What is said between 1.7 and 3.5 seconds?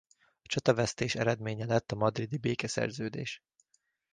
a madridi békeszerződés.